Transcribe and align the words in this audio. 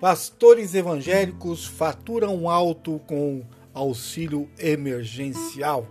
Pastores 0.00 0.74
evangélicos 0.74 1.64
faturam 1.64 2.48
alto 2.48 3.00
com 3.06 3.42
auxílio 3.72 4.48
emergencial. 4.58 5.86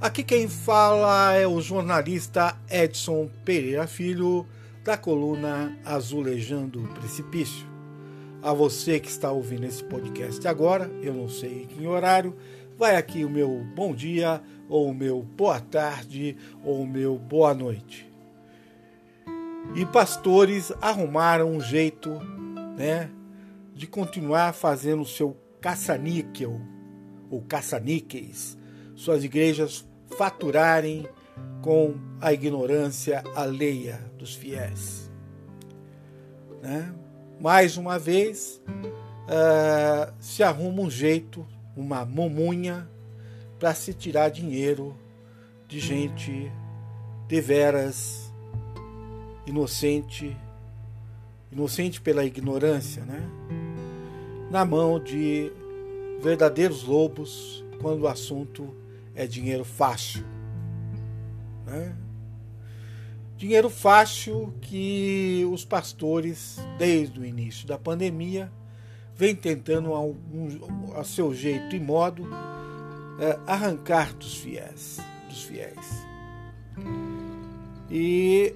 Aqui 0.00 0.22
quem 0.22 0.48
fala 0.48 1.32
é 1.34 1.46
o 1.46 1.60
jornalista 1.60 2.56
Edson 2.70 3.28
Pereira 3.44 3.86
Filho, 3.86 4.46
da 4.84 4.96
coluna 4.96 5.76
Azulejando 5.84 6.84
o 6.84 6.88
Precipício. 6.88 7.66
A 8.42 8.52
você 8.52 9.00
que 9.00 9.08
está 9.08 9.32
ouvindo 9.32 9.64
esse 9.64 9.82
podcast 9.82 10.46
agora, 10.46 10.90
eu 11.02 11.14
não 11.14 11.28
sei 11.28 11.62
em 11.62 11.66
que 11.66 11.86
horário, 11.86 12.36
vai 12.76 12.96
aqui 12.96 13.24
o 13.24 13.30
meu 13.30 13.64
bom 13.74 13.94
dia, 13.94 14.42
ou 14.68 14.88
o 14.88 14.94
meu 14.94 15.22
boa 15.22 15.58
tarde, 15.58 16.36
ou 16.62 16.82
o 16.82 16.86
meu 16.86 17.18
boa 17.18 17.54
noite. 17.54 18.06
E 19.74 19.86
pastores 19.86 20.70
arrumaram 20.82 21.50
um 21.50 21.60
jeito 21.60 22.20
né, 22.76 23.10
de 23.74 23.86
continuar 23.86 24.52
fazendo 24.52 25.02
o 25.02 25.06
seu 25.06 25.36
caça-níquel, 25.60 26.60
ou 27.30 27.42
caça-níqueis, 27.42 28.56
suas 28.94 29.24
igrejas 29.24 29.88
faturarem 30.16 31.08
com 31.62 31.94
a 32.20 32.32
ignorância 32.32 33.24
alheia 33.34 33.98
dos 34.18 34.34
fiéis. 34.34 35.10
Né? 36.62 36.94
Mais 37.40 37.76
uma 37.76 37.98
vez, 37.98 38.60
uh, 38.68 40.12
se 40.20 40.42
arruma 40.42 40.82
um 40.82 40.90
jeito, 40.90 41.46
uma 41.76 42.04
momunha, 42.04 42.88
para 43.58 43.74
se 43.74 43.94
tirar 43.94 44.28
dinheiro 44.28 44.96
de 45.66 45.80
gente 45.80 46.52
deveras 47.26 48.32
inocente, 49.46 50.36
inocente 51.54 52.00
pela 52.00 52.24
ignorância, 52.24 53.04
né? 53.04 53.22
Na 54.50 54.64
mão 54.64 54.98
de 54.98 55.52
verdadeiros 56.20 56.84
lobos 56.84 57.64
quando 57.80 58.02
o 58.02 58.08
assunto 58.08 58.74
é 59.14 59.26
dinheiro 59.26 59.64
fácil. 59.64 60.24
Né? 61.66 61.94
Dinheiro 63.36 63.70
fácil 63.70 64.52
que 64.60 65.46
os 65.52 65.64
pastores, 65.64 66.58
desde 66.78 67.20
o 67.20 67.24
início 67.24 67.66
da 67.66 67.78
pandemia, 67.78 68.50
vem 69.16 69.34
tentando 69.34 69.92
a, 69.94 70.00
um, 70.02 71.04
seu 71.04 71.32
jeito 71.34 71.76
e 71.76 71.80
modo 71.80 72.26
é, 73.20 73.38
arrancar 73.46 74.14
dos 74.14 74.36
fiéis, 74.36 74.98
dos 75.28 75.42
fiéis. 75.42 76.04
E 77.90 78.54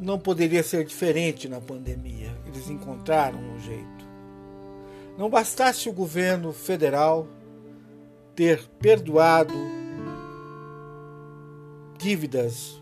não 0.00 0.18
poderia 0.18 0.62
ser 0.62 0.84
diferente 0.84 1.48
na 1.48 1.60
pandemia. 1.60 2.34
Eles 2.46 2.68
encontraram 2.70 3.38
um 3.38 3.60
jeito. 3.60 4.08
Não 5.18 5.28
bastasse 5.28 5.88
o 5.88 5.92
governo 5.92 6.52
federal 6.52 7.28
ter 8.34 8.66
perdoado 8.80 9.52
dívidas 11.98 12.80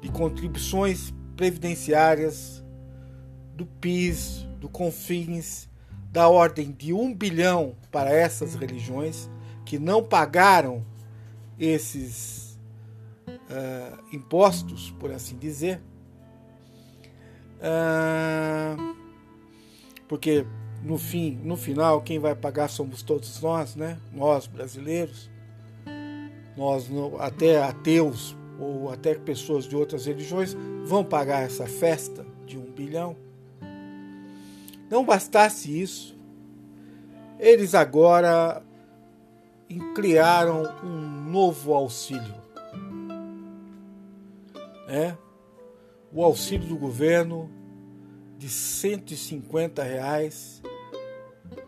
de 0.00 0.08
contribuições 0.10 1.12
previdenciárias 1.36 2.64
do 3.54 3.66
PIS, 3.66 4.46
do 4.58 4.68
CONFINS, 4.68 5.68
da 6.10 6.28
ordem 6.28 6.72
de 6.72 6.92
um 6.92 7.12
bilhão 7.12 7.74
para 7.90 8.10
essas 8.10 8.54
religiões 8.54 9.28
que 9.66 9.78
não 9.78 10.02
pagaram 10.02 10.84
esses 11.58 12.58
uh, 13.28 13.98
impostos, 14.12 14.90
por 14.98 15.10
assim 15.10 15.36
dizer 15.36 15.82
ah, 17.62 18.76
porque 20.08 20.46
no 20.82 20.98
fim, 20.98 21.40
no 21.42 21.56
final, 21.56 22.02
quem 22.02 22.18
vai 22.18 22.34
pagar 22.34 22.68
somos 22.68 23.02
todos 23.02 23.40
nós, 23.40 23.74
né? 23.74 23.98
Nós 24.12 24.46
brasileiros, 24.46 25.30
nós 26.56 26.88
até 27.18 27.62
ateus 27.62 28.36
ou 28.58 28.92
até 28.92 29.14
pessoas 29.14 29.66
de 29.66 29.74
outras 29.74 30.06
religiões 30.06 30.54
vão 30.84 31.02
pagar 31.02 31.42
essa 31.42 31.66
festa 31.66 32.24
de 32.46 32.58
um 32.58 32.70
bilhão. 32.70 33.16
Não 34.90 35.04
bastasse 35.04 35.80
isso, 35.80 36.16
eles 37.40 37.74
agora 37.74 38.62
criaram 39.94 40.62
um 40.84 41.30
novo 41.30 41.74
auxílio. 41.74 42.34
Né? 44.86 45.16
O 46.14 46.22
auxílio 46.22 46.68
do 46.68 46.76
governo 46.76 47.50
de 48.38 48.48
150 48.48 49.82
reais 49.82 50.62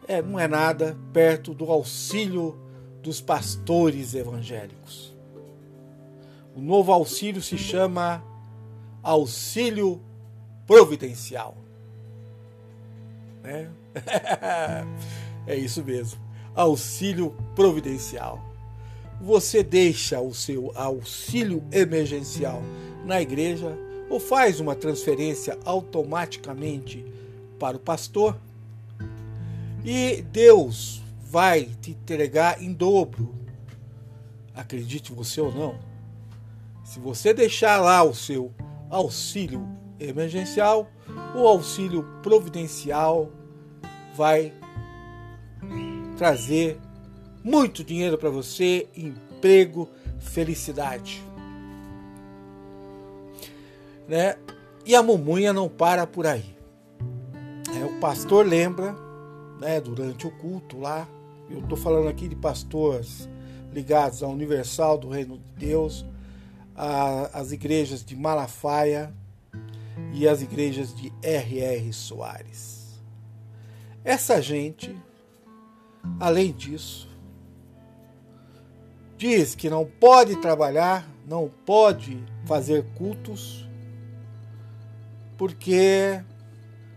é, 0.07 0.23
não 0.23 0.39
é 0.39 0.47
nada 0.47 0.97
perto 1.13 1.53
do 1.53 1.71
auxílio 1.71 2.57
dos 3.03 3.21
pastores 3.21 4.15
evangélicos. 4.15 5.13
O 6.55 6.61
novo 6.61 6.93
auxílio 6.93 7.43
se 7.43 7.59
chama 7.59 8.23
auxílio 9.03 10.01
providencial. 10.65 11.57
Né? 13.43 13.69
é 15.47 15.57
isso 15.57 15.85
mesmo, 15.85 16.21
auxílio 16.55 17.37
providencial. 17.57 18.41
Você 19.21 19.63
deixa 19.65 20.21
o 20.21 20.33
seu 20.33 20.71
auxílio 20.77 21.65
emergencial 21.73 22.63
na 23.05 23.21
igreja 23.21 23.77
ou 24.09 24.21
faz 24.21 24.61
uma 24.61 24.75
transferência 24.75 25.59
automaticamente 25.65 27.05
para 27.59 27.77
o 27.77 27.81
pastor 27.81 28.37
e 29.85 30.23
Deus 30.23 31.03
vai 31.21 31.65
te 31.81 31.93
entregar 31.93 32.63
em 32.63 32.73
dobro. 32.73 33.35
Acredite 34.55 35.13
você 35.13 35.41
ou 35.41 35.53
não. 35.53 35.79
Se 36.85 36.99
você 36.99 37.35
deixar 37.35 37.81
lá 37.81 38.03
o 38.03 38.15
seu 38.15 38.53
auxílio 38.91 39.67
emergencial, 39.99 40.89
o 41.35 41.47
auxílio 41.47 42.05
providencial 42.23 43.31
vai 44.15 44.53
trazer 46.17 46.79
muito 47.45 47.85
dinheiro 47.85 48.17
para 48.17 48.31
você, 48.31 48.89
emprego, 48.97 49.89
felicidade 50.19 51.23
né? 54.09 54.37
E 54.85 54.95
a 54.95 55.03
mumunha 55.03 55.53
não 55.53 55.69
para 55.69 56.07
por 56.07 56.27
aí. 56.27 56.57
É, 57.77 57.85
o 57.85 57.99
pastor 58.01 58.47
lembra, 58.47 58.95
né, 59.61 59.81
durante 59.81 60.27
o 60.27 60.31
culto 60.31 60.79
lá, 60.79 61.09
eu 61.51 61.61
estou 61.61 61.77
falando 61.77 62.09
aqui 62.09 62.29
de 62.29 62.37
pastores 62.37 63.29
ligados 63.73 64.23
à 64.23 64.29
Universal 64.29 64.97
do 64.97 65.09
Reino 65.09 65.39
de 65.39 65.67
Deus, 65.67 66.07
às 67.33 67.53
igrejas 67.53 68.05
de 68.05 68.17
Malafaia 68.17 69.13
e 70.13 70.29
as 70.29 70.43
igrejas 70.43 70.95
de 70.95 71.13
R.R. 71.23 71.93
Soares. 71.93 73.01
Essa 74.05 74.41
gente, 74.41 74.95
além 76.21 76.53
disso, 76.53 77.09
diz 79.17 79.55
que 79.55 79.69
não 79.69 79.85
pode 79.85 80.37
trabalhar, 80.37 81.09
não 81.27 81.51
pode 81.65 82.23
fazer 82.45 82.85
cultos 82.95 83.66
porque 85.37 86.21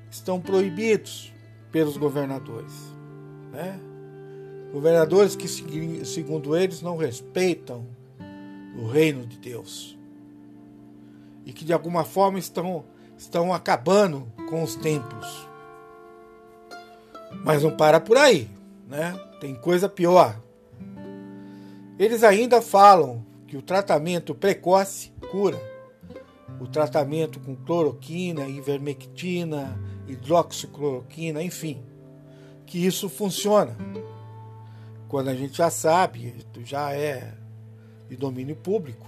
estão 0.10 0.40
proibidos 0.40 1.34
pelos 1.72 1.98
governadores. 1.98 2.74
Né? 3.52 3.80
Governadores 4.72 5.36
que, 5.36 5.48
segundo 6.06 6.56
eles, 6.56 6.82
não 6.82 6.98
respeitam 6.98 7.86
o 8.78 8.88
reino 8.88 9.26
de 9.26 9.38
Deus 9.38 9.98
e 11.46 11.52
que 11.52 11.66
de 11.66 11.74
alguma 11.74 12.04
forma 12.04 12.38
estão, 12.38 12.86
estão 13.18 13.52
acabando 13.52 14.32
com 14.47 14.62
os 14.62 14.76
templos. 14.76 15.47
Mas 17.44 17.64
não 17.64 17.76
para 17.76 18.00
por 18.00 18.18
aí, 18.18 18.47
né? 18.88 19.20
Tem 19.40 19.56
coisa 19.56 19.90
pior. 19.90 20.40
Eles 21.97 22.24
ainda 22.24 22.62
falam 22.62 23.26
que 23.47 23.58
o 23.58 23.62
tratamento 23.62 24.35
precoce 24.35 25.12
cura 25.32 25.59
o 26.59 26.67
tratamento 26.67 27.40
com 27.40 27.55
cloroquina, 27.55 28.47
ivermectina, 28.47 29.79
hidroxicloroquina, 30.07 31.41
enfim, 31.41 31.81
que 32.66 32.85
isso 32.85 33.09
funciona. 33.09 33.75
Quando 35.07 35.29
a 35.29 35.35
gente 35.35 35.57
já 35.57 35.69
sabe, 35.69 36.35
já 36.63 36.93
é 36.93 37.34
de 38.07 38.16
domínio 38.16 38.55
público, 38.55 39.07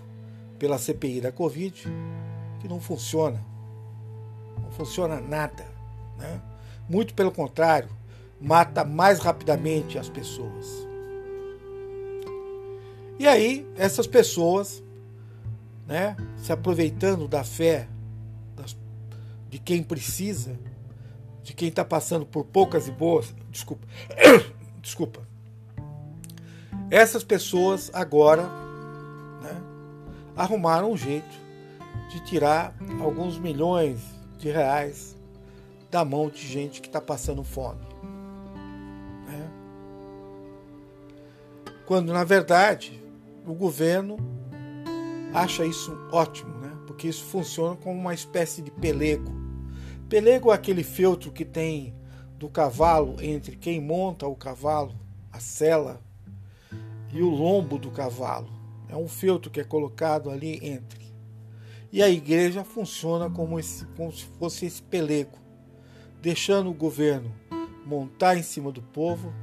pela 0.58 0.78
CPI 0.78 1.22
da 1.22 1.32
Covid, 1.32 1.88
que 2.60 2.68
não 2.68 2.80
funciona. 2.80 3.44
Não 4.62 4.72
funciona 4.72 5.20
nada. 5.20 5.66
Né? 6.18 6.42
Muito 6.88 7.14
pelo 7.14 7.32
contrário, 7.32 7.90
mata 8.40 8.86
mais 8.86 9.20
rapidamente 9.20 9.98
as 9.98 10.08
pessoas. 10.08 10.88
E 13.18 13.28
aí, 13.28 13.68
essas 13.76 14.08
pessoas 14.08 14.84
né, 15.92 16.16
se 16.38 16.54
aproveitando 16.54 17.28
da 17.28 17.44
fé 17.44 17.86
de 19.50 19.60
quem 19.60 19.84
precisa, 19.84 20.58
de 21.44 21.54
quem 21.54 21.68
está 21.68 21.84
passando 21.84 22.26
por 22.26 22.46
poucas 22.46 22.88
e 22.88 22.92
boas. 22.92 23.36
Desculpa. 23.50 23.86
Desculpa. 24.82 25.28
Essas 26.90 27.26
pessoas 27.26 27.92
agora 27.94 28.44
né, 29.42 29.62
arrumaram 30.34 30.94
um 30.94 30.96
jeito 30.96 31.36
de 32.10 32.22
tirar 32.22 32.74
alguns 33.02 33.38
milhões 33.38 34.00
de 34.38 34.50
reais 34.50 35.18
da 35.90 36.06
mão 36.06 36.30
de 36.30 36.48
gente 36.48 36.80
que 36.80 36.88
está 36.88 37.02
passando 37.02 37.44
fome. 37.44 37.86
Né? 39.28 39.52
Quando, 41.86 42.14
na 42.14 42.24
verdade, 42.24 43.04
o 43.46 43.54
governo 43.54 44.41
acha 45.34 45.66
isso 45.66 45.98
ótimo, 46.12 46.58
né? 46.58 46.72
porque 46.86 47.08
isso 47.08 47.24
funciona 47.24 47.76
como 47.76 48.00
uma 48.00 48.14
espécie 48.14 48.62
de 48.62 48.70
pelego. 48.70 49.32
Pelego 50.10 50.52
é 50.52 50.56
aquele 50.56 50.84
feltro 50.84 51.32
que 51.32 51.46
tem 51.46 51.96
do 52.38 52.50
cavalo 52.50 53.16
entre 53.22 53.56
quem 53.56 53.80
monta 53.80 54.28
o 54.28 54.36
cavalo, 54.36 54.94
a 55.32 55.40
sela, 55.40 56.02
e 57.14 57.22
o 57.22 57.30
lombo 57.30 57.78
do 57.78 57.92
cavalo. 57.92 58.50
É 58.90 58.96
um 58.96 59.08
feltro 59.08 59.50
que 59.50 59.60
é 59.60 59.64
colocado 59.64 60.30
ali 60.30 60.60
entre. 60.62 61.02
E 61.92 62.02
a 62.02 62.10
igreja 62.10 62.64
funciona 62.64 63.30
como, 63.30 63.60
esse, 63.60 63.86
como 63.98 64.12
se 64.12 64.26
fosse 64.40 64.66
esse 64.66 64.82
pelego, 64.82 65.38
deixando 66.22 66.70
o 66.70 66.74
governo 66.74 67.34
montar 67.86 68.38
em 68.38 68.44
cima 68.44 68.72
do 68.72 68.82
povo, 68.82 69.34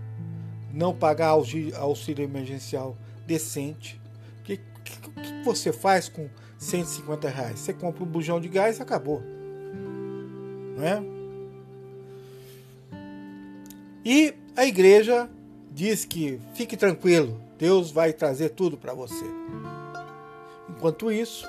não 0.72 0.94
pagar 0.94 1.28
auxílio, 1.28 1.76
auxílio 1.76 2.24
emergencial 2.24 2.96
decente. 3.26 3.97
Que, 4.90 5.10
que, 5.10 5.42
você 5.44 5.72
faz 5.72 6.08
com 6.08 6.28
150 6.58 7.28
reais? 7.28 7.60
Você 7.60 7.72
compra 7.72 8.02
um 8.02 8.06
bujão 8.06 8.40
de 8.40 8.48
gás 8.48 8.78
e 8.78 8.82
acabou. 8.82 9.22
Não 10.76 10.84
é? 10.84 11.02
E 14.04 14.34
a 14.56 14.64
igreja 14.64 15.28
diz 15.70 16.04
que 16.04 16.40
fique 16.54 16.76
tranquilo, 16.76 17.40
Deus 17.58 17.90
vai 17.90 18.12
trazer 18.12 18.50
tudo 18.50 18.76
para 18.76 18.94
você. 18.94 19.24
Enquanto 20.68 21.12
isso, 21.12 21.46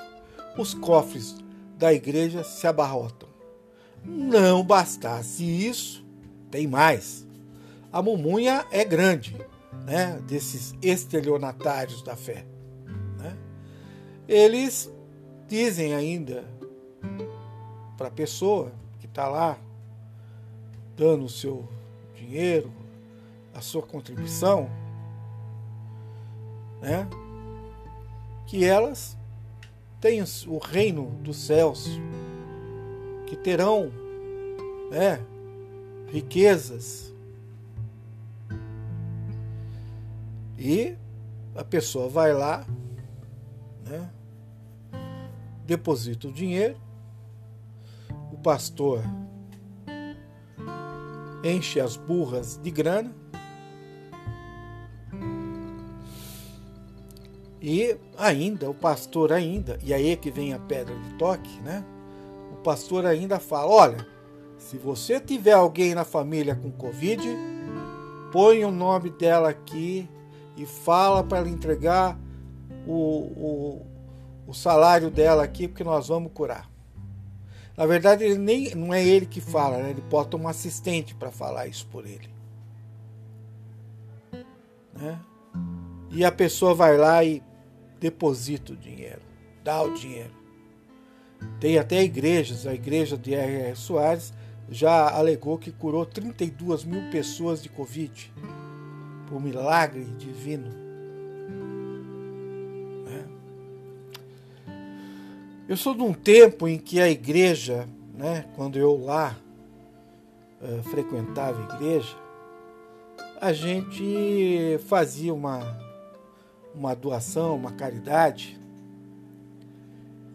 os 0.58 0.74
cofres 0.74 1.36
da 1.78 1.92
igreja 1.92 2.44
se 2.44 2.66
abarrotam. 2.66 3.28
Não 4.04 4.64
bastasse 4.64 5.44
isso, 5.44 6.04
tem 6.50 6.66
mais. 6.66 7.26
A 7.92 8.02
mumunha 8.02 8.66
é 8.70 8.84
grande, 8.84 9.36
né, 9.86 10.20
desses 10.26 10.74
estelionatários 10.82 12.02
da 12.02 12.16
fé. 12.16 12.44
Eles 14.30 14.88
dizem 15.48 15.92
ainda 15.92 16.44
para 17.98 18.06
a 18.06 18.10
pessoa 18.12 18.70
que 19.00 19.06
está 19.06 19.26
lá 19.26 19.58
dando 20.96 21.24
o 21.24 21.28
seu 21.28 21.68
dinheiro, 22.14 22.70
a 23.52 23.60
sua 23.60 23.82
contribuição, 23.82 24.70
né, 26.80 27.08
que 28.46 28.64
elas 28.64 29.18
têm 30.00 30.22
o 30.46 30.58
reino 30.58 31.06
dos 31.24 31.36
céus, 31.36 31.88
que 33.26 33.34
terão 33.34 33.90
né, 34.92 35.20
riquezas. 36.12 37.12
E 40.56 40.96
a 41.52 41.64
pessoa 41.64 42.08
vai 42.08 42.32
lá, 42.32 42.64
né, 43.84 44.08
deposita 45.70 46.26
o 46.26 46.32
dinheiro, 46.32 46.76
o 48.32 48.36
pastor 48.38 49.04
enche 51.44 51.78
as 51.78 51.96
burras 51.96 52.58
de 52.60 52.72
grana 52.72 53.14
E 57.62 57.94
ainda, 58.16 58.70
o 58.70 58.74
pastor 58.74 59.32
ainda, 59.32 59.78
e 59.84 59.92
aí 59.92 60.10
é 60.10 60.16
que 60.16 60.30
vem 60.30 60.54
a 60.54 60.58
pedra 60.58 60.94
de 60.96 61.14
toque, 61.14 61.60
né? 61.60 61.84
O 62.52 62.56
pastor 62.62 63.04
ainda 63.04 63.38
fala: 63.38 63.70
olha, 63.70 64.06
se 64.56 64.78
você 64.78 65.20
tiver 65.20 65.52
alguém 65.52 65.94
na 65.94 66.04
família 66.04 66.54
com 66.54 66.70
Covid, 66.72 67.22
põe 68.32 68.64
o 68.64 68.70
nome 68.70 69.10
dela 69.10 69.50
aqui 69.50 70.08
e 70.56 70.64
fala 70.64 71.22
para 71.22 71.38
ela 71.38 71.48
entregar 71.50 72.18
o, 72.86 72.94
o, 72.94 73.86
o, 74.50 74.54
salário 74.54 75.10
dela 75.10 75.42
aqui, 75.42 75.68
porque 75.68 75.84
nós 75.84 76.08
vamos 76.08 76.32
curar. 76.32 76.70
Na 77.76 77.86
verdade, 77.86 78.24
ele 78.24 78.38
nem, 78.38 78.74
não 78.74 78.92
é 78.92 79.04
ele 79.04 79.26
que 79.26 79.40
fala, 79.40 79.78
né? 79.78 79.90
ele 79.90 80.02
bota 80.02 80.36
um 80.36 80.46
assistente 80.46 81.14
para 81.14 81.30
falar 81.30 81.66
isso 81.66 81.86
por 81.86 82.04
ele. 82.06 82.28
Né? 84.92 85.18
E 86.10 86.24
a 86.24 86.32
pessoa 86.32 86.74
vai 86.74 86.98
lá 86.98 87.24
e 87.24 87.42
deposita 87.98 88.72
o 88.72 88.76
dinheiro, 88.76 89.22
dá 89.64 89.80
o 89.82 89.94
dinheiro. 89.94 90.32
Tem 91.58 91.78
até 91.78 92.02
igrejas, 92.02 92.66
a 92.66 92.74
igreja 92.74 93.16
de 93.16 93.34
R.R. 93.34 93.74
Soares 93.76 94.32
já 94.68 95.10
alegou 95.10 95.58
que 95.58 95.72
curou 95.72 96.04
32 96.04 96.84
mil 96.84 97.10
pessoas 97.10 97.62
de 97.62 97.68
Covid 97.68 98.32
por 99.26 99.40
milagre 99.40 100.04
divino. 100.18 100.89
Eu 105.70 105.76
sou 105.76 105.94
de 105.94 106.02
um 106.02 106.12
tempo 106.12 106.66
em 106.66 106.76
que 106.76 107.00
a 107.00 107.08
igreja, 107.08 107.88
né, 108.12 108.44
quando 108.56 108.76
eu 108.76 108.96
lá 109.04 109.38
uh, 110.60 110.82
frequentava 110.90 111.60
a 111.62 111.76
igreja, 111.76 112.16
a 113.40 113.52
gente 113.52 114.80
fazia 114.88 115.32
uma 115.32 115.78
uma 116.74 116.92
doação, 116.92 117.54
uma 117.54 117.70
caridade, 117.70 118.58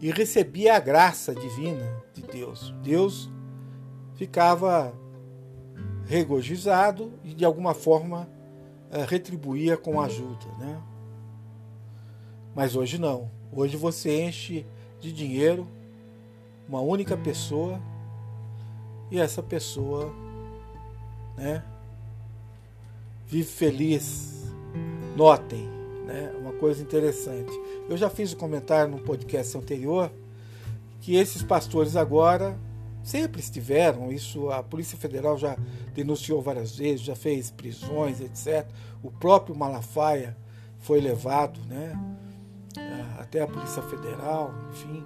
e 0.00 0.10
recebia 0.10 0.74
a 0.74 0.80
graça 0.80 1.34
divina 1.34 2.02
de 2.14 2.22
Deus. 2.22 2.74
Deus 2.82 3.30
ficava 4.14 4.94
regozijado 6.06 7.12
e 7.22 7.34
de 7.34 7.44
alguma 7.44 7.74
forma 7.74 8.26
eh, 8.90 9.04
retribuía 9.06 9.76
com 9.76 10.00
ajuda, 10.00 10.46
né? 10.58 10.80
Mas 12.54 12.74
hoje 12.74 12.98
não. 12.98 13.30
Hoje 13.52 13.76
você 13.76 14.22
enche 14.22 14.64
de 15.00 15.12
dinheiro 15.12 15.66
uma 16.68 16.80
única 16.80 17.16
pessoa 17.16 17.80
e 19.10 19.18
essa 19.18 19.42
pessoa, 19.42 20.12
né, 21.36 21.62
vive 23.26 23.48
feliz. 23.48 24.34
Notem, 25.16 25.66
né? 26.04 26.30
Uma 26.38 26.52
coisa 26.52 26.82
interessante. 26.82 27.50
Eu 27.88 27.96
já 27.96 28.10
fiz 28.10 28.34
um 28.34 28.36
comentário 28.36 28.90
no 28.90 28.98
podcast 28.98 29.56
anterior 29.56 30.12
que 31.00 31.16
esses 31.16 31.42
pastores 31.42 31.96
agora 31.96 32.58
sempre 33.02 33.40
estiveram, 33.40 34.12
isso 34.12 34.50
a 34.50 34.62
Polícia 34.62 34.98
Federal 34.98 35.38
já 35.38 35.56
denunciou 35.94 36.42
várias 36.42 36.76
vezes, 36.76 37.00
já 37.00 37.16
fez 37.16 37.50
prisões, 37.50 38.20
etc. 38.20 38.68
O 39.02 39.10
próprio 39.10 39.56
Malafaia 39.56 40.36
foi 40.80 41.00
levado, 41.00 41.60
né? 41.66 41.98
Até 43.18 43.42
a 43.42 43.46
Polícia 43.46 43.82
Federal, 43.82 44.54
enfim. 44.70 45.04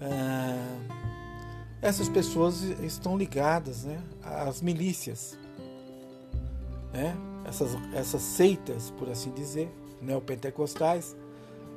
Ah, 0.00 0.78
essas 1.80 2.08
pessoas 2.08 2.62
estão 2.62 3.16
ligadas 3.16 3.84
né, 3.84 4.00
às 4.22 4.62
milícias, 4.62 5.38
né? 6.92 7.14
essas, 7.44 7.76
essas 7.92 8.22
seitas, 8.22 8.90
por 8.92 9.08
assim 9.10 9.30
dizer 9.32 9.70
neopentecostais, 10.00 11.16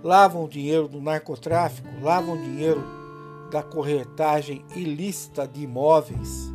lavam 0.03 0.46
o 0.46 0.50
dinheiro 0.50 0.88
do 0.88 1.01
narcotráfico, 1.01 1.88
lavam 2.01 2.36
o 2.36 2.41
dinheiro 2.41 2.84
da 3.51 3.63
corretagem 3.63 4.63
ilícita 4.75 5.48
de 5.48 5.62
imóveis. 5.62 6.51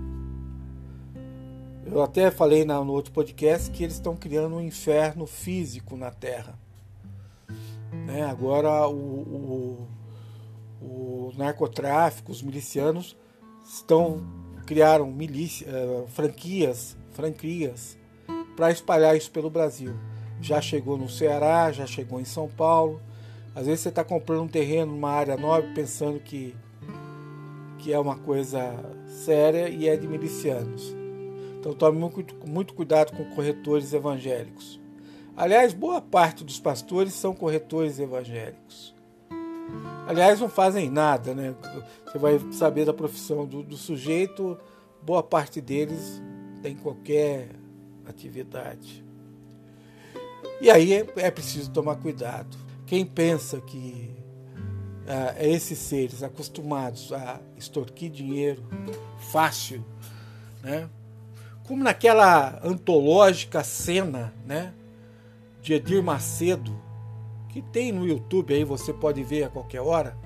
Eu 1.84 2.02
até 2.02 2.30
falei 2.30 2.64
no 2.64 2.92
outro 2.92 3.12
podcast 3.12 3.70
que 3.70 3.82
eles 3.82 3.94
estão 3.94 4.14
criando 4.14 4.56
um 4.56 4.60
inferno 4.60 5.26
físico 5.26 5.96
na 5.96 6.10
Terra. 6.10 6.58
Né? 8.12 8.24
Agora 8.24 8.86
o, 8.88 8.94
o, 8.94 9.88
o, 10.80 11.32
narcotráfico, 11.36 12.30
os 12.30 12.42
milicianos 12.42 13.16
estão 13.64 14.22
criaram 14.66 15.10
milícia, 15.10 15.66
uh, 15.68 16.06
franquias, 16.08 16.96
franquias 17.10 17.98
para 18.56 18.70
espalhar 18.70 19.16
isso 19.16 19.30
pelo 19.30 19.50
Brasil 19.50 19.94
já 20.42 20.60
chegou 20.60 20.98
no 20.98 21.08
Ceará, 21.08 21.70
já 21.70 21.86
chegou 21.86 22.20
em 22.20 22.24
São 22.24 22.48
Paulo. 22.48 23.00
Às 23.54 23.66
vezes 23.66 23.80
você 23.80 23.90
está 23.90 24.02
comprando 24.02 24.42
um 24.42 24.48
terreno 24.48 24.92
numa 24.92 25.10
área 25.10 25.36
nobre 25.36 25.72
pensando 25.72 26.18
que, 26.18 26.54
que 27.78 27.92
é 27.92 27.98
uma 27.98 28.16
coisa 28.16 28.74
séria 29.06 29.68
e 29.68 29.88
é 29.88 29.96
de 29.96 30.08
milicianos. 30.08 30.94
Então 31.58 31.72
tome 31.72 31.98
muito, 31.98 32.34
muito 32.46 32.74
cuidado 32.74 33.16
com 33.16 33.24
corretores 33.36 33.92
evangélicos. 33.92 34.81
Aliás, 35.36 35.72
boa 35.72 36.00
parte 36.00 36.44
dos 36.44 36.60
pastores 36.60 37.14
são 37.14 37.34
corretores 37.34 37.98
evangélicos. 37.98 38.94
Aliás, 40.06 40.40
não 40.40 40.48
fazem 40.48 40.90
nada, 40.90 41.34
né? 41.34 41.54
Você 42.06 42.18
vai 42.18 42.38
saber 42.52 42.84
da 42.84 42.92
profissão 42.92 43.46
do, 43.46 43.62
do 43.62 43.76
sujeito 43.76 44.58
boa 45.04 45.22
parte 45.22 45.60
deles 45.60 46.22
tem 46.62 46.76
qualquer 46.76 47.48
atividade. 48.06 49.04
E 50.60 50.70
aí 50.70 50.94
é, 50.94 51.06
é 51.16 51.30
preciso 51.30 51.70
tomar 51.70 51.96
cuidado. 51.96 52.56
Quem 52.86 53.04
pensa 53.04 53.60
que 53.60 54.14
ah, 55.08 55.34
esses 55.40 55.78
seres 55.78 56.22
acostumados 56.22 57.12
a 57.12 57.40
extorquir 57.56 58.10
dinheiro 58.10 58.62
fácil, 59.32 59.84
né? 60.62 60.88
como 61.64 61.82
naquela 61.82 62.60
antológica 62.64 63.64
cena 63.64 64.32
né? 64.46 64.72
De 65.62 65.74
Edir 65.74 66.02
Macedo, 66.02 66.76
que 67.48 67.62
tem 67.62 67.92
no 67.92 68.06
YouTube 68.06 68.52
aí, 68.52 68.64
você 68.64 68.92
pode 68.92 69.22
ver 69.22 69.44
a 69.44 69.48
qualquer 69.48 69.80
hora, 69.80 70.16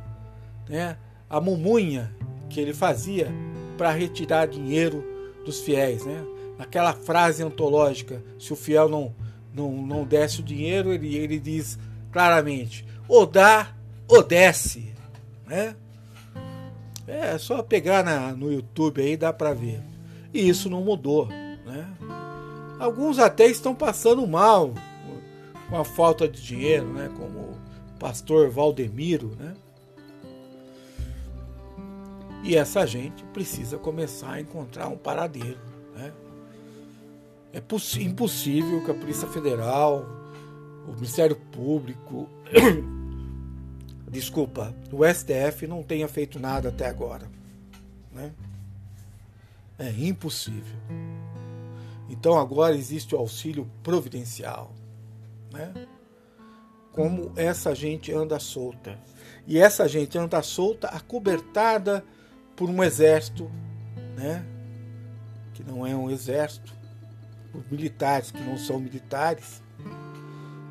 né? 0.68 0.96
a 1.28 1.40
mumunha 1.40 2.14
que 2.48 2.58
ele 2.58 2.72
fazia 2.72 3.30
para 3.76 3.90
retirar 3.90 4.46
dinheiro 4.46 5.04
dos 5.44 5.60
fiéis. 5.60 6.04
Né? 6.06 6.24
Naquela 6.58 6.94
frase 6.94 7.42
antológica, 7.42 8.22
se 8.38 8.52
o 8.52 8.56
fiel 8.56 8.88
não, 8.88 9.14
não, 9.52 9.70
não 9.72 10.04
desce 10.04 10.40
o 10.40 10.44
dinheiro, 10.44 10.92
ele, 10.92 11.14
ele 11.14 11.38
diz 11.38 11.78
claramente: 12.10 12.86
ou 13.06 13.26
dá 13.26 13.74
ou 14.08 14.22
desce. 14.22 14.94
Né? 15.46 15.76
É 17.06 17.36
só 17.38 17.62
pegar 17.62 18.02
na, 18.02 18.32
no 18.32 18.50
YouTube 18.50 19.02
aí, 19.02 19.16
dá 19.16 19.32
para 19.32 19.52
ver. 19.52 19.82
E 20.32 20.48
isso 20.48 20.70
não 20.70 20.82
mudou. 20.82 21.26
Né? 21.26 21.88
Alguns 22.78 23.18
até 23.18 23.46
estão 23.46 23.74
passando 23.74 24.26
mal 24.26 24.72
com 25.68 25.76
a 25.76 25.84
falta 25.84 26.28
de 26.28 26.40
dinheiro, 26.40 26.86
né? 26.92 27.10
como 27.16 27.38
o 27.38 27.58
pastor 27.98 28.50
Valdemiro. 28.50 29.36
Né? 29.38 29.54
E 32.44 32.56
essa 32.56 32.86
gente 32.86 33.24
precisa 33.24 33.76
começar 33.78 34.32
a 34.32 34.40
encontrar 34.40 34.88
um 34.88 34.96
paradeiro. 34.96 35.58
Né? 35.94 36.12
É 37.52 37.62
impossível 38.00 38.84
que 38.84 38.90
a 38.90 38.94
Polícia 38.94 39.26
Federal, 39.28 40.06
o 40.86 40.92
Ministério 40.92 41.36
Público, 41.36 42.28
desculpa, 44.08 44.74
o 44.92 45.04
STF 45.04 45.66
não 45.66 45.82
tenha 45.82 46.06
feito 46.06 46.38
nada 46.38 46.68
até 46.68 46.86
agora. 46.86 47.28
Né? 48.12 48.32
É 49.78 49.90
impossível. 49.90 50.76
Então 52.08 52.38
agora 52.38 52.76
existe 52.76 53.14
o 53.14 53.18
auxílio 53.18 53.68
providencial. 53.82 54.72
Né? 55.56 55.86
Como 56.92 57.32
essa 57.36 57.74
gente 57.74 58.12
anda 58.12 58.38
solta. 58.38 58.98
E 59.46 59.58
essa 59.58 59.88
gente 59.88 60.16
anda 60.18 60.42
solta, 60.42 60.88
acobertada 60.88 62.04
por 62.54 62.68
um 62.68 62.82
exército, 62.82 63.50
né? 64.16 64.44
que 65.54 65.62
não 65.62 65.86
é 65.86 65.94
um 65.96 66.10
exército, 66.10 66.74
por 67.50 67.62
militares 67.70 68.30
que 68.30 68.42
não 68.42 68.58
são 68.58 68.78
militares, 68.78 69.62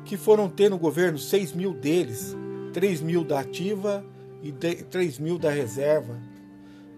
que 0.04 0.16
foram 0.16 0.48
ter 0.48 0.70
no 0.70 0.78
governo 0.78 1.18
6 1.18 1.52
mil 1.52 1.72
deles, 1.72 2.36
3 2.72 3.00
mil 3.00 3.24
da 3.24 3.40
ativa 3.40 4.04
e 4.42 4.52
3 4.52 5.18
mil 5.18 5.38
da 5.38 5.50
reserva. 5.50 6.16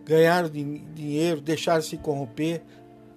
Ganharam 0.05 0.51
dinheiro, 0.51 1.41
deixaram 1.41 1.83
se 1.83 1.97
corromper, 1.97 2.63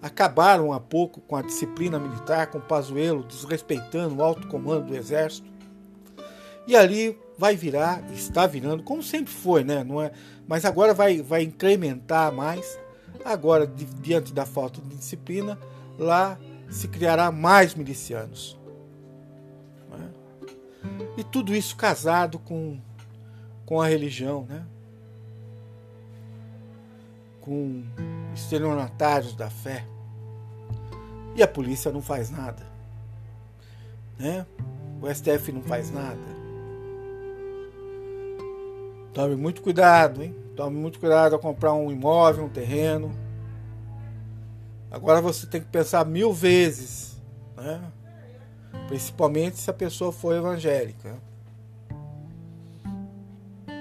acabaram 0.02 0.74
há 0.74 0.80
pouco 0.80 1.22
com 1.22 1.36
a 1.36 1.42
disciplina 1.42 2.00
militar, 2.00 2.48
com 2.48 2.58
o 2.58 2.62
Pazuello 2.62 3.24
desrespeitando 3.24 4.16
o 4.16 4.24
alto 4.24 4.48
comando 4.48 4.88
do 4.88 4.96
exército. 4.96 5.50
E 6.68 6.76
ali 6.76 7.18
vai 7.38 7.56
virar, 7.56 8.04
está 8.12 8.46
virando, 8.48 8.84
como 8.84 9.02
sempre 9.02 9.34
foi, 9.34 9.64
né? 9.64 9.84
Não 9.84 10.02
é, 10.02 10.12
mas 10.48 10.66
agora 10.66 10.94
vai, 10.94 11.22
vai 11.22 11.44
incrementar 11.44 12.32
mais. 12.32 12.80
Agora, 13.24 13.68
diante 13.68 14.34
da 14.34 14.46
falta 14.46 14.82
de 14.82 14.96
disciplina, 14.96 15.58
lá 15.98 16.38
se 16.70 16.88
criará 16.88 17.32
mais 17.32 17.76
milicianos. 17.76 18.58
Né? 19.90 20.10
E 21.18 21.24
tudo 21.24 21.56
isso 21.56 21.76
casado 21.76 22.40
com, 22.40 22.80
com 23.66 23.82
a 23.82 23.88
religião, 23.88 24.46
né? 24.50 24.66
com 27.42 27.84
estelionatários 28.34 29.36
da 29.36 29.50
fé. 29.50 29.86
E 31.36 31.44
a 31.44 31.48
polícia 31.48 31.92
não 31.92 32.02
faz 32.02 32.30
nada. 32.30 32.64
Né? 34.20 34.46
O 35.02 35.12
STF 35.14 35.52
não 35.52 35.62
faz 35.62 35.90
nada. 35.90 36.42
Tome 39.14 39.36
muito 39.36 39.62
cuidado, 39.62 40.24
hein? 40.24 40.36
Tome 40.56 40.78
muito 40.78 41.00
cuidado 41.00 41.34
ao 41.34 41.40
comprar 41.40 41.74
um 41.74 41.92
imóvel, 41.92 42.46
um 42.46 42.50
terreno. 42.50 43.12
Agora 44.90 45.22
você 45.22 45.48
tem 45.48 45.62
que 45.62 45.68
pensar 45.68 46.06
mil 46.06 46.34
vezes, 46.34 47.22
né? 47.56 47.82
Principalmente 48.88 49.58
se 49.58 49.70
a 49.70 49.74
pessoa 49.74 50.12
for 50.12 50.36
evangélica. 50.36 51.18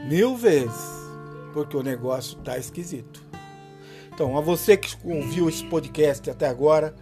Mil 0.09 0.37
vezes, 0.37 0.81
porque 1.53 1.77
o 1.77 1.83
negócio 1.83 2.39
tá 2.39 2.59
esquisito. 2.59 3.23
Então, 4.13 4.37
a 4.37 4.41
você 4.41 4.77
que 4.77 4.97
ouviu 5.05 5.49
esse 5.49 5.65
podcast 5.67 6.29
até 6.31 6.49
agora, 6.49 6.95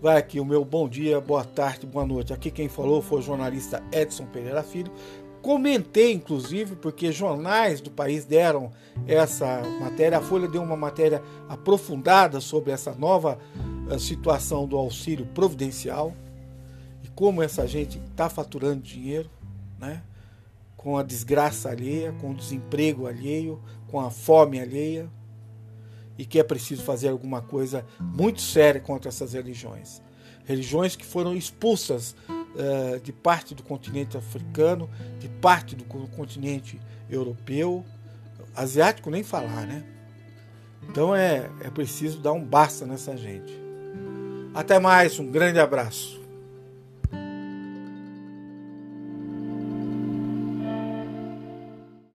vai 0.00 0.16
aqui 0.16 0.38
o 0.38 0.44
meu 0.44 0.64
bom 0.64 0.88
dia, 0.88 1.20
boa 1.20 1.44
tarde, 1.44 1.86
boa 1.86 2.06
noite. 2.06 2.32
Aqui 2.32 2.50
quem 2.50 2.68
falou 2.68 3.00
foi 3.00 3.20
o 3.20 3.22
jornalista 3.22 3.82
Edson 3.90 4.26
Pereira 4.26 4.62
Filho. 4.62 4.92
Comentei, 5.42 6.12
inclusive, 6.12 6.76
porque 6.76 7.12
jornais 7.12 7.80
do 7.80 7.90
país 7.90 8.24
deram 8.24 8.70
essa 9.06 9.62
matéria. 9.80 10.18
A 10.18 10.20
Folha 10.20 10.48
deu 10.48 10.62
uma 10.62 10.76
matéria 10.76 11.22
aprofundada 11.48 12.40
sobre 12.40 12.72
essa 12.72 12.92
nova 12.92 13.38
eh, 13.90 13.98
situação 13.98 14.66
do 14.66 14.76
auxílio 14.76 15.24
providencial 15.26 16.12
e 17.02 17.08
como 17.08 17.42
essa 17.42 17.66
gente 17.66 17.98
está 18.10 18.28
faturando 18.28 18.82
dinheiro, 18.82 19.30
né? 19.78 20.02
com 20.76 20.98
a 20.98 21.02
desgraça 21.02 21.70
alheia, 21.70 22.12
com 22.20 22.30
o 22.30 22.34
desemprego 22.34 23.06
alheio, 23.06 23.60
com 23.88 24.00
a 24.00 24.10
fome 24.10 24.60
alheia, 24.60 25.08
e 26.18 26.24
que 26.24 26.38
é 26.38 26.42
preciso 26.42 26.82
fazer 26.82 27.08
alguma 27.08 27.42
coisa 27.42 27.84
muito 28.00 28.40
séria 28.40 28.80
contra 28.80 29.08
essas 29.08 29.32
religiões. 29.32 30.02
Religiões 30.44 30.94
que 30.94 31.04
foram 31.04 31.36
expulsas 31.36 32.14
uh, 32.28 33.00
de 33.00 33.12
parte 33.12 33.54
do 33.54 33.62
continente 33.62 34.16
africano, 34.16 34.88
de 35.18 35.28
parte 35.28 35.74
do 35.74 35.84
continente 35.84 36.80
europeu, 37.10 37.84
asiático 38.54 39.10
nem 39.10 39.22
falar, 39.22 39.66
né? 39.66 39.84
Então 40.88 41.14
é, 41.14 41.50
é 41.60 41.70
preciso 41.70 42.18
dar 42.18 42.32
um 42.32 42.44
basta 42.44 42.86
nessa 42.86 43.16
gente. 43.16 43.52
Até 44.54 44.78
mais, 44.78 45.18
um 45.18 45.30
grande 45.30 45.58
abraço. 45.58 46.15